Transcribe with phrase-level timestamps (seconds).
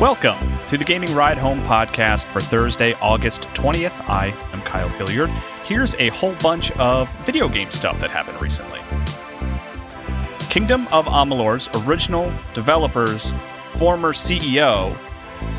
[0.00, 0.38] Welcome
[0.70, 3.92] to the Gaming Ride Home podcast for Thursday, August 20th.
[4.08, 5.30] I am Kyle Hilliard.
[5.64, 8.80] Here's a whole bunch of video game stuff that happened recently.
[10.50, 13.30] Kingdom of Amalur's original developer's
[13.76, 14.96] former CEO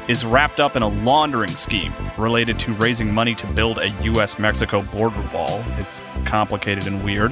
[0.10, 4.38] is wrapped up in a laundering scheme related to raising money to build a US
[4.38, 5.64] Mexico border wall.
[5.78, 7.32] It's complicated and weird.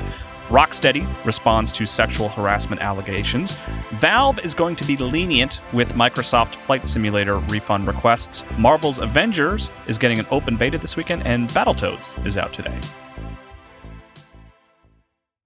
[0.54, 3.54] Rocksteady responds to sexual harassment allegations.
[3.94, 8.44] Valve is going to be lenient with Microsoft Flight Simulator refund requests.
[8.60, 12.78] Marvel's Avengers is getting an open beta this weekend, and Battletoads is out today.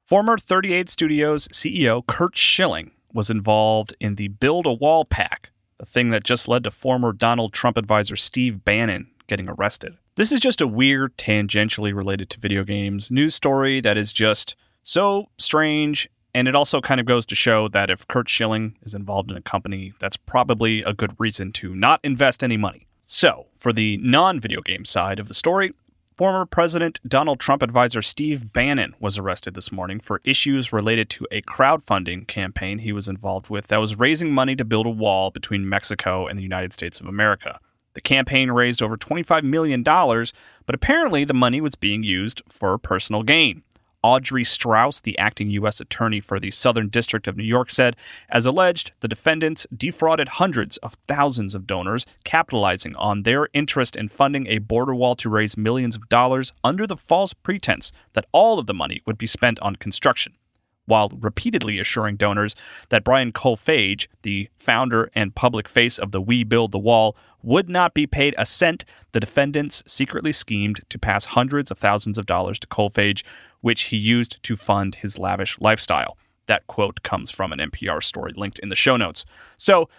[0.06, 5.86] Former 38 Studios CEO Curt Schilling was involved in the Build a Wall PAC, the
[5.86, 9.96] thing that just led to former Donald Trump advisor Steve Bannon getting arrested.
[10.18, 14.58] This is just a weird, tangentially related to video games news story that is just
[14.88, 16.10] so strange.
[16.34, 19.38] And it also kind of goes to show that if Curt Schilling is involved in
[19.38, 22.88] a company, that's probably a good reason to not invest any money.
[23.04, 25.74] So, for the non video game side of the story,
[26.16, 31.26] former President Donald Trump advisor Steve Bannon was arrested this morning for issues related to
[31.32, 35.32] a crowdfunding campaign he was involved with that was raising money to build a wall
[35.32, 37.60] between Mexico and the United States of America.
[37.98, 43.24] The campaign raised over $25 million, but apparently the money was being used for personal
[43.24, 43.64] gain.
[44.08, 45.82] Audrey Strauss, the acting U.S.
[45.82, 47.98] attorney for the Southern District of New York, said,
[48.30, 54.08] as alleged, the defendants defrauded hundreds of thousands of donors, capitalizing on their interest in
[54.08, 58.60] funding a border wall to raise millions of dollars under the false pretense that all
[58.60, 60.36] of the money would be spent on construction
[60.88, 62.56] while repeatedly assuring donors
[62.90, 67.70] that Brian Kolfage, the founder and public face of the We Build the Wall, would
[67.70, 68.84] not be paid a cent.
[69.12, 73.24] The defendants secretly schemed to pass hundreds of thousands of dollars to Kolfage,
[73.62, 76.18] which he used to fund his lavish lifestyle.
[76.48, 79.26] That quote comes from an NPR story linked in the show notes.
[79.58, 79.90] So,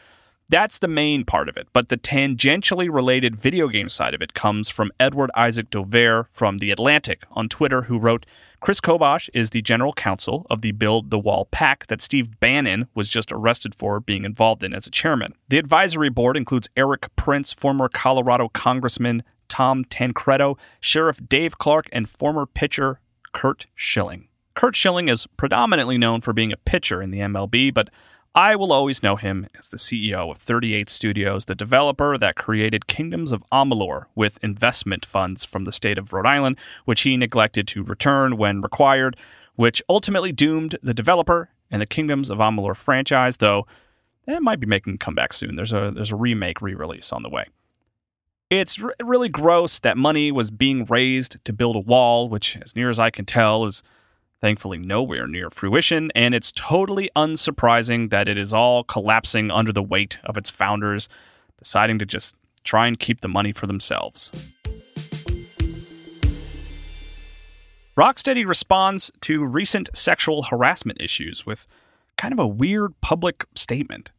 [0.49, 4.35] that's the main part of it, but the tangentially related video game side of it
[4.35, 8.25] comes from Edward Isaac Dovere from The Atlantic on Twitter, who wrote
[8.61, 12.89] Kris Kobach is the general counsel of the Build the Wall PAC that Steve Bannon
[12.95, 15.35] was just arrested for being involved in as a chairman.
[15.49, 22.09] The advisory board includes Erik Prince, former Colorado Congressman Tom Tancredo, Sheriff Dave Clarke, and
[22.09, 23.01] former pitcher
[23.33, 24.29] Curt Schilling.
[24.55, 27.91] Curt Schilling is predominantly known for being a pitcher in the MLB, but
[28.35, 32.87] I will always know him as the CEO of 38 Studios, the developer that created
[32.87, 37.67] Kingdoms of Amalur with investment funds from the state of Rhode Island, which he neglected
[37.69, 39.17] to return when required,
[39.57, 43.67] which ultimately doomed the developer and the Kingdoms of Amalur franchise, though
[44.27, 45.57] it might be making a comeback soon.
[45.57, 47.47] There's a there's a remake re-release on the way.
[48.51, 52.77] It's r- really gross that money was being raised to build a wall, which, as
[52.77, 53.83] near as I can tell, is
[54.41, 59.83] thankfully nowhere near fruition, and it's totally unsurprising that it is all collapsing under the
[59.83, 61.09] weight of its founders
[61.59, 62.35] deciding to just
[62.65, 64.31] try and keep the money for themselves.
[67.97, 71.67] Rocksteady responds to recent sexual harassment issues with
[72.17, 74.13] kind of a weird public statement.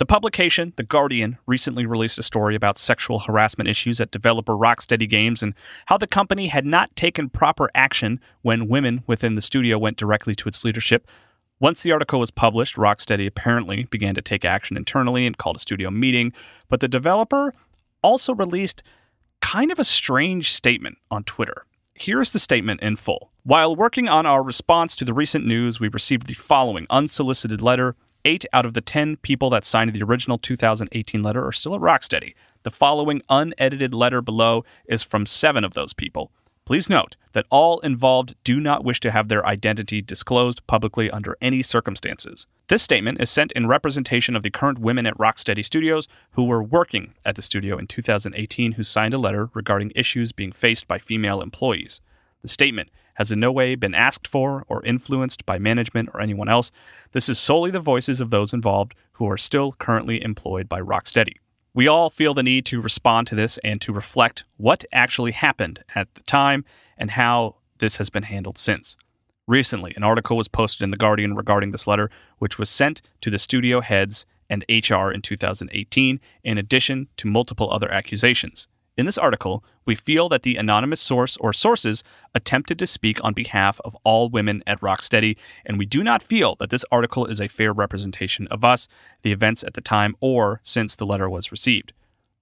[0.00, 5.06] The publication, The Guardian, recently released a story about sexual harassment issues at developer Rocksteady
[5.06, 5.52] Games and
[5.86, 10.34] how the company had not taken proper action when women within the studio went directly
[10.36, 11.06] to its leadership.
[11.58, 15.58] Once the article was published, Rocksteady apparently began to take action internally and called a
[15.58, 16.32] studio meeting,
[16.70, 17.52] but the developer
[18.02, 18.82] also released
[19.42, 21.66] kind of a strange statement on Twitter.
[21.92, 23.32] Here's the statement in full.
[23.42, 27.96] While working on our response to the recent news, we received the following unsolicited letter
[28.24, 31.80] Eight out of the 10 people that signed the original 2018 letter are still at
[31.80, 32.34] Rocksteady.
[32.64, 36.30] The following unedited letter below is from seven of those people.
[36.66, 41.36] Please note that all involved do not wish to have their identity disclosed publicly under
[41.40, 42.46] any circumstances.
[42.68, 46.62] This statement is sent in representation of the current women at Rocksteady Studios who were
[46.62, 50.98] working at the studio in 2018 who signed a letter regarding issues being faced by
[50.98, 52.02] female employees.
[52.42, 52.90] The statement
[53.20, 56.72] has in no way been asked for or influenced by management or anyone else.
[57.12, 61.34] This is solely the voices of those involved who are still currently employed by Rocksteady.
[61.74, 65.84] We all feel the need to respond to this and to reflect what actually happened
[65.94, 66.64] at the time
[66.96, 68.96] and how this has been handled since.
[69.46, 73.28] Recently, an article was posted in The Guardian regarding this letter, which was sent to
[73.28, 78.66] the studio heads and HR in 2018, in addition to multiple other accusations.
[79.00, 82.04] In this article, we feel that the anonymous source or sources
[82.34, 86.54] attempted to speak on behalf of all women at Rocksteady, and we do not feel
[86.56, 88.88] that this article is a fair representation of us,
[89.22, 91.94] the events at the time, or since the letter was received.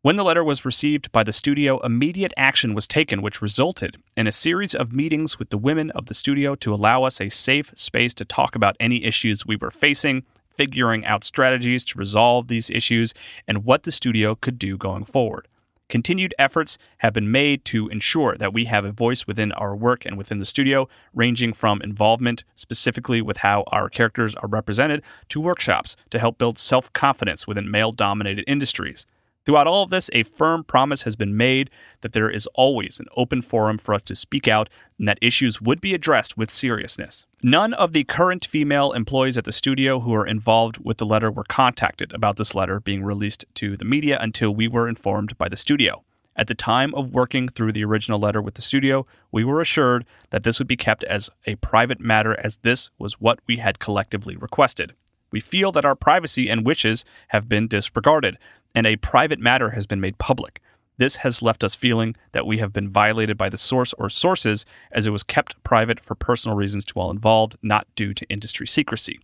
[0.02, 4.26] When the letter was received by the studio, immediate action was taken, which resulted in
[4.26, 7.72] a series of meetings with the women of the studio to allow us a safe
[7.76, 10.24] space to talk about any issues we were facing,
[10.56, 13.14] figuring out strategies to resolve these issues,
[13.46, 15.46] and what the studio could do going forward.
[15.88, 20.04] Continued efforts have been made to ensure that we have a voice within our work
[20.04, 25.40] and within the studio, ranging from involvement specifically with how our characters are represented to
[25.40, 29.06] workshops to help build self confidence within male dominated industries.
[29.48, 31.70] Throughout all of this, a firm promise has been made
[32.02, 34.68] that there is always an open forum for us to speak out
[34.98, 37.24] and that issues would be addressed with seriousness.
[37.42, 41.30] None of the current female employees at the studio who are involved with the letter
[41.30, 45.48] were contacted about this letter being released to the media until we were informed by
[45.48, 46.04] the studio.
[46.36, 50.04] At the time of working through the original letter with the studio, we were assured
[50.28, 53.78] that this would be kept as a private matter as this was what we had
[53.78, 54.92] collectively requested.
[55.30, 58.38] We feel that our privacy and wishes have been disregarded,
[58.74, 60.60] and a private matter has been made public.
[60.98, 64.66] This has left us feeling that we have been violated by the source or sources
[64.90, 68.66] as it was kept private for personal reasons to all involved, not due to industry
[68.66, 69.20] secrecy.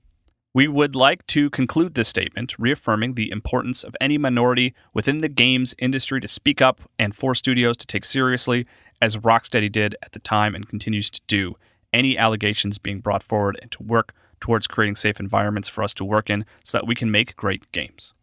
[0.54, 5.28] We would like to conclude this statement reaffirming the importance of any minority within the
[5.28, 8.64] games industry to speak up and for studios to take seriously,
[9.02, 11.56] as Rocksteady did at the time and continues to do,
[11.92, 16.04] any allegations being brought forward and to work towards creating safe environments for us to
[16.04, 18.14] work in so that we can make great games.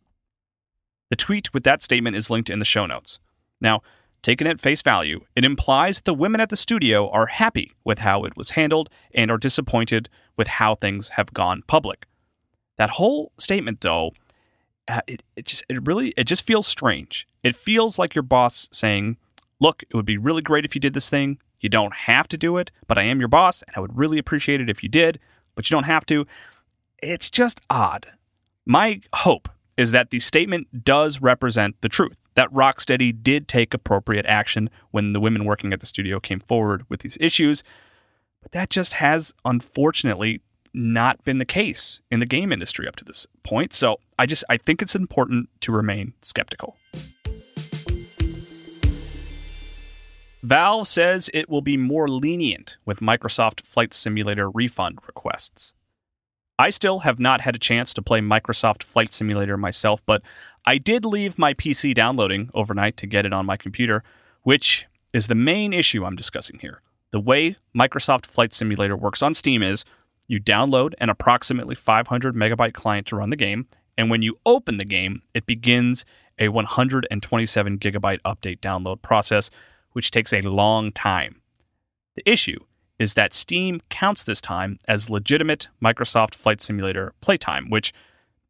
[1.12, 3.20] The tweet with that statement is linked in the show notes.
[3.62, 3.82] Now,
[4.24, 8.00] taken at face value, it implies that the women at the studio are happy with
[8.00, 12.08] how it was handled and are disappointed with how things have gone public.
[12.80, 14.14] That whole statement, though,
[14.88, 17.28] uh, it, it just it really it just feels strange.
[17.44, 19.18] It feels like your boss saying,
[19.60, 21.38] "Look, it would be really great if you did this thing.
[21.60, 24.18] You don't have to do it, but I am your boss, and I would really
[24.18, 25.20] appreciate it if you did
[25.56, 26.26] but you don't have to.
[27.02, 28.08] It's just odd.
[28.66, 34.26] My hope is that the statement does represent the truth, that Rocksteady did take appropriate
[34.26, 37.64] action when the women working at the studio came forward with these issues.
[38.42, 40.42] But that just has, unfortunately,
[40.74, 43.74] not been the case in the game industry up to this point.
[43.74, 46.78] So I just I think it's important to remain skeptical.
[50.44, 55.74] Valve says it will be more lenient with Microsoft Flight Simulator refund requests.
[56.62, 60.22] I still have not had a chance to play Microsoft Flight Simulator myself, but
[60.64, 64.04] I did leave my PC downloading overnight to get it on my computer,
[64.44, 66.84] which is the main issue I'm discussing here.
[67.10, 69.84] The way Microsoft Flight Simulator works on Steam is
[70.28, 73.68] you download an approximately 500 megabyte client to run the game,
[73.98, 76.06] and when you open the game, it begins
[76.38, 79.50] a 127 gigabyte update download process
[79.94, 81.42] which takes a long time.
[82.16, 82.60] The issue
[83.02, 87.94] is that Steam counts this time as legitimate Microsoft Flight Simulator playtime, which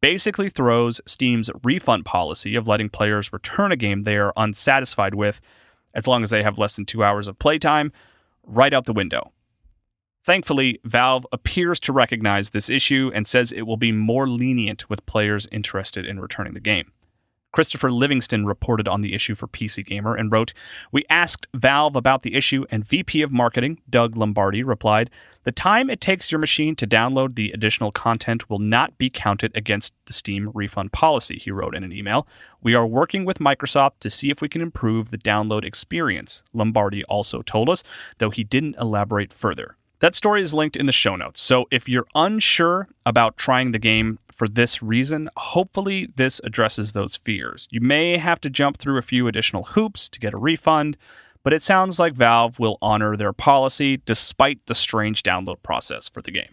[0.01, 5.39] basically throws Steam's refund policy of letting players return a game they are unsatisfied with,
[5.93, 7.91] as long as they have less than two hours of playtime,
[8.43, 9.31] right out the window.
[10.23, 15.05] Thankfully, Valve appears to recognize this issue and says it will be more lenient with
[15.05, 16.91] players interested in returning the game.
[17.51, 20.53] Christopher Livingston reported on the issue for PC Gamer and wrote,
[20.91, 25.09] We asked Valve about the issue, and VP of Marketing, Doug Lombardi, replied,
[25.43, 29.51] The time it takes your machine to download the additional content will not be counted
[29.55, 32.25] against the Steam refund policy, he wrote in an email.
[32.61, 37.03] We are working with Microsoft to see if we can improve the download experience, Lombardi
[37.05, 37.83] also told us,
[38.19, 39.75] though he didn't elaborate further.
[40.01, 41.39] That story is linked in the show notes.
[41.39, 47.17] So if you're unsure about trying the game for this reason, hopefully this addresses those
[47.17, 47.67] fears.
[47.69, 50.97] You may have to jump through a few additional hoops to get a refund,
[51.43, 56.23] but it sounds like Valve will honor their policy despite the strange download process for
[56.23, 56.49] the game.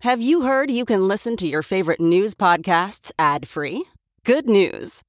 [0.00, 3.86] Have you heard you can listen to your favorite news podcasts ad free?
[4.24, 5.05] Good news.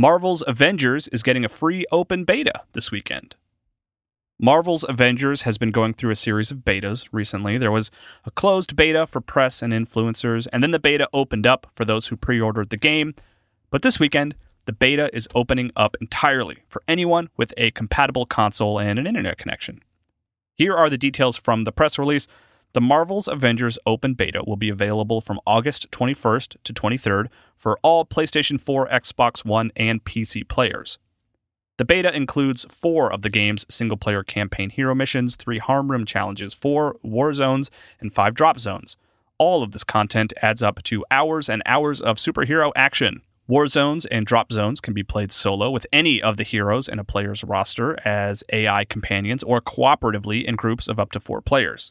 [0.00, 3.36] Marvel's Avengers is getting a free open beta this weekend.
[4.40, 7.58] Marvel's Avengers has been going through a series of betas recently.
[7.58, 7.90] There was
[8.24, 12.06] a closed beta for press and influencers, and then the beta opened up for those
[12.06, 13.14] who pre ordered the game.
[13.68, 18.78] But this weekend, the beta is opening up entirely for anyone with a compatible console
[18.80, 19.82] and an internet connection.
[20.54, 22.26] Here are the details from the press release.
[22.72, 28.06] The Marvel's Avengers Open Beta will be available from August 21st to 23rd for all
[28.06, 30.96] PlayStation 4, Xbox One, and PC players.
[31.78, 36.04] The beta includes four of the game's single player campaign hero missions, three harm room
[36.04, 38.96] challenges, four war zones, and five drop zones.
[39.38, 43.22] All of this content adds up to hours and hours of superhero action.
[43.48, 47.00] War zones and drop zones can be played solo with any of the heroes in
[47.00, 51.90] a player's roster as AI companions or cooperatively in groups of up to four players.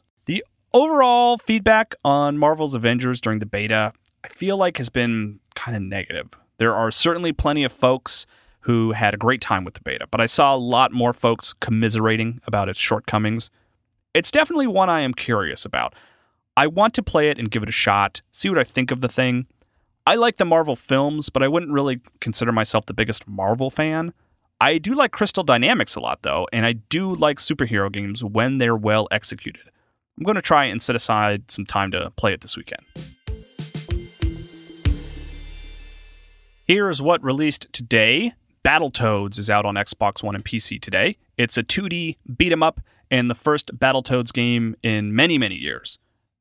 [0.72, 3.92] Overall feedback on Marvel's Avengers during the beta,
[4.24, 6.30] I feel like has been kind of negative.
[6.60, 8.28] There are certainly plenty of folks
[8.62, 11.54] who had a great time with the beta, but I saw a lot more folks
[11.54, 13.50] commiserating about its shortcomings.
[14.14, 15.96] It's definitely one I am curious about.
[16.56, 19.02] I want to play it and give it a shot, see what I think of
[19.02, 19.48] the thing.
[20.06, 24.14] I like the Marvel films, but I wouldn't really consider myself the biggest Marvel fan.
[24.62, 28.60] I do like Crystal Dynamics a lot, though, and I do like superhero games when
[28.60, 29.72] they're well executed.
[30.20, 32.82] I'm going to try and set aside some time to play it this weekend.
[36.66, 38.34] Here's what released today.
[38.66, 41.16] Battletoads is out on Xbox One and PC today.
[41.38, 46.00] It's a 2D beat 'em up and the first Battletoads game in many, many years.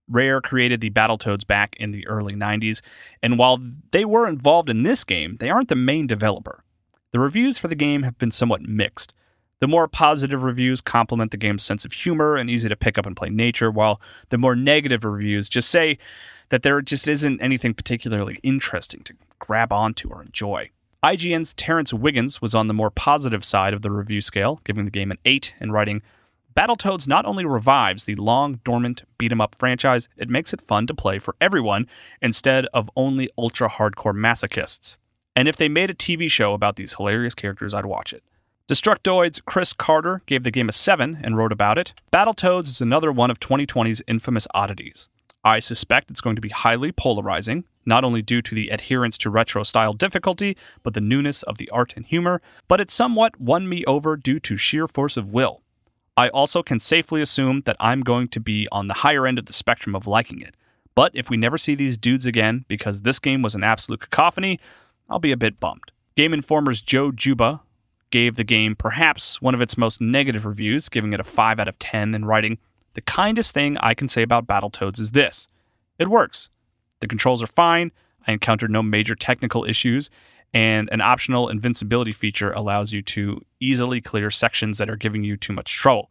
[0.09, 2.83] Rare created the Battletoads back in the early 90s,
[3.23, 6.65] and while they were involved in this game, they aren't the main developer.
[7.13, 9.15] The reviews for the game have been somewhat mixed.
[9.61, 13.07] The more positive reviews compliment the game's sense of humor and easy to pick up
[13.07, 15.99] and play nature, while the more negative reviews just say
[16.51, 20.71] that there just isn't anything particularly interesting to grab onto or enjoy.
[21.03, 24.91] IGN's Terrence Wiggins was on the more positive side of the review scale, giving the
[24.91, 26.03] game an 8 and writing
[26.57, 30.89] Battletoads not only revives the long dormant beat 'em up franchise, it makes it fun
[30.89, 31.87] to play for everyone
[32.21, 34.97] instead of only ultra hardcore masochists.
[35.37, 38.25] And if they made a TV show about these hilarious characters, I'd watch it.
[38.69, 41.95] Destructoid's Chris Carter gave the game a 7 and wrote about it.
[42.13, 45.09] Battletoads is another one of 2020's infamous oddities.
[45.43, 49.31] I suspect it's going to be highly polarizing, not only due to the adherence to
[49.31, 53.71] retro style difficulty, but the newness of the art and humor, but it somewhat won
[53.71, 55.63] me over due to sheer force of will.
[56.15, 59.47] I also can safely assume that I'm going to be on the higher end of
[59.47, 60.55] the spectrum of liking it.
[60.95, 64.61] But if we never see these dudes again because this game was an absolute cacophony,
[65.09, 65.91] I'll be a bit bummed.
[66.17, 67.61] Game Informer's Joe Juba
[68.11, 71.69] gave the game perhaps one of its most negative reviews, giving it a 5 out
[71.69, 72.59] of 10 and writing,
[72.95, 75.49] The kindest thing I can say about Battletoads is this
[75.99, 76.49] it works.
[77.01, 77.93] The controls are fine,
[78.27, 80.11] I encountered no major technical issues,
[80.53, 85.37] and an optional invincibility feature allows you to easily clear sections that are giving you
[85.37, 86.11] too much trouble.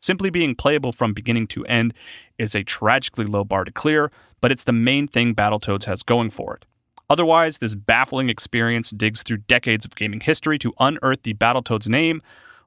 [0.00, 1.94] Simply being playable from beginning to end
[2.38, 6.30] is a tragically low bar to clear, but it's the main thing Battletoads has going
[6.30, 6.64] for it.
[7.10, 12.22] Otherwise, this baffling experience digs through decades of gaming history to unearth the Battletoads name,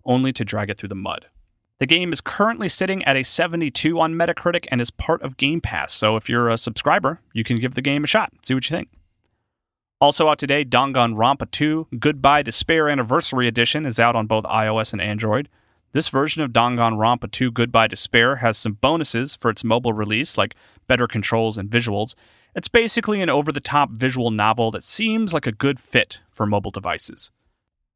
[0.06, 1.28] only to drag it through the mud.
[1.80, 5.62] The game is currently sitting at a 72 on Metacritic and is part of Game
[5.62, 8.68] Pass, so if you're a subscriber, you can give the game a shot, see what
[8.70, 8.90] you think.
[10.00, 15.02] Also out today, Danganronpa 2 Goodbye Despair Anniversary Edition is out on both iOS and
[15.02, 15.50] Android.
[15.94, 20.56] This version of Danganronpa 2 Goodbye Despair has some bonuses for its mobile release, like
[20.86, 22.14] better controls and visuals,
[22.58, 26.48] it's basically an over the top visual novel that seems like a good fit for
[26.48, 27.30] mobile devices.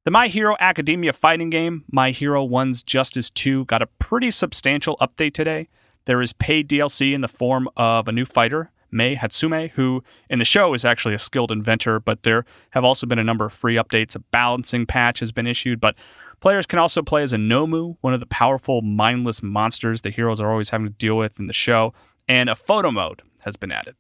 [0.04, 4.98] The My Hero Academia fighting game, My Hero One's Justice 2, got a pretty substantial
[5.02, 5.68] update today.
[6.06, 10.38] There is paid DLC in the form of a new fighter, Mei Hatsume, who in
[10.38, 13.54] the show is actually a skilled inventor, but there have also been a number of
[13.54, 14.16] free updates.
[14.16, 15.96] A balancing patch has been issued, but
[16.40, 20.40] players can also play as a Nomu, one of the powerful, mindless monsters the heroes
[20.40, 21.96] are always having to deal with in the show,
[22.28, 23.96] and a photo mode has been added.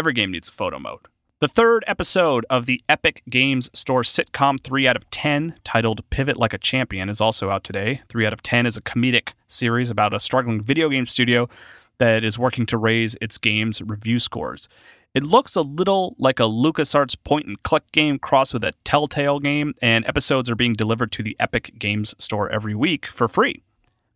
[0.00, 1.00] Every game needs a photo mode.
[1.40, 6.38] The third episode of the Epic Games Store sitcom 3 out of 10, titled Pivot
[6.38, 8.00] Like a Champion, is also out today.
[8.08, 11.50] 3 out of 10 is a comedic series about a struggling video game studio
[11.98, 14.70] that is working to raise its games' review scores.
[15.12, 19.38] It looks a little like a LucasArts point and click game crossed with a Telltale
[19.38, 23.64] game, and episodes are being delivered to the Epic Games Store every week for free.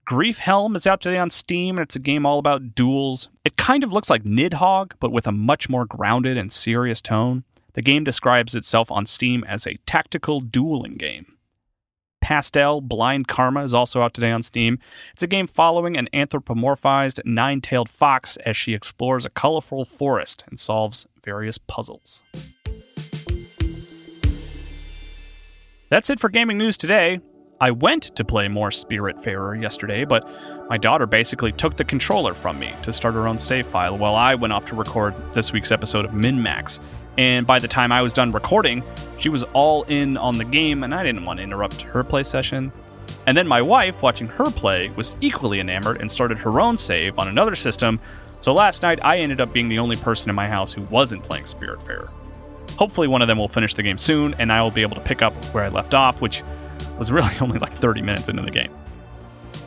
[0.06, 3.30] Griefhelm is out today on Steam, and it's a game all about duels.
[3.42, 7.44] It kind of looks like Nidhogg, but with a much more grounded and serious tone.
[7.72, 11.38] The game describes itself on Steam as a tactical dueling game.
[12.20, 14.78] Pastel Blind Karma is also out today on Steam.
[15.14, 20.44] It's a game following an anthropomorphized nine tailed fox as she explores a colorful forest
[20.48, 22.22] and solves various puzzles.
[25.88, 27.20] That's it for gaming news today.
[27.60, 30.28] I went to play more Spiritfarer yesterday, but
[30.68, 34.16] my daughter basically took the controller from me to start her own save file while
[34.16, 36.80] I went off to record this week's episode of MinMax.
[37.16, 38.82] And by the time I was done recording,
[39.20, 42.24] she was all in on the game, and I didn't want to interrupt her play
[42.24, 42.72] session.
[43.26, 47.18] And then my wife, watching her play, was equally enamored and started her own save
[47.20, 48.00] on another system.
[48.40, 51.22] So last night, I ended up being the only person in my house who wasn't
[51.22, 52.10] playing Spiritfarer.
[52.72, 55.02] Hopefully, one of them will finish the game soon, and I will be able to
[55.02, 56.42] pick up where I left off, which
[56.98, 58.72] was really only like 30 minutes into the game.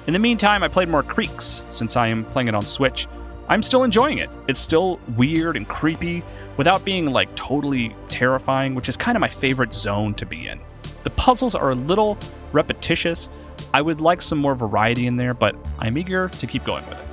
[0.07, 3.07] In the meantime, I played more Creaks since I am playing it on Switch.
[3.49, 4.29] I'm still enjoying it.
[4.47, 6.23] It's still weird and creepy
[6.57, 10.59] without being like totally terrifying, which is kind of my favorite zone to be in.
[11.03, 12.17] The puzzles are a little
[12.51, 13.29] repetitious.
[13.73, 16.99] I would like some more variety in there, but I'm eager to keep going with
[16.99, 17.05] it.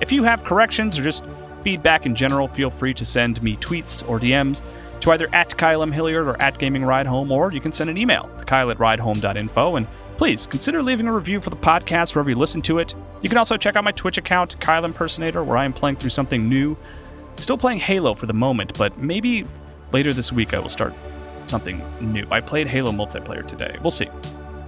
[0.00, 1.24] If you have corrections or just
[1.62, 4.60] feedback in general, feel free to send me tweets or DMs
[5.02, 5.92] to either at Kyle M.
[5.92, 8.78] Hilliard or at Gaming Ride Home, or you can send an email to Kyle at
[8.78, 12.94] ridehome.info and please consider leaving a review for the podcast wherever you listen to it.
[13.20, 16.10] You can also check out my Twitch account, Kyle Impersonator, where I am playing through
[16.10, 16.76] something new.
[17.36, 19.44] Still playing Halo for the moment, but maybe
[19.92, 20.94] later this week I will start
[21.46, 22.26] something new.
[22.30, 23.76] I played Halo multiplayer today.
[23.82, 24.08] We'll see.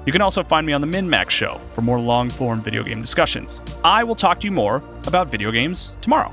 [0.07, 3.00] You can also find me on the MinMax show for more long form video game
[3.00, 3.61] discussions.
[3.85, 6.33] I will talk to you more about video games tomorrow.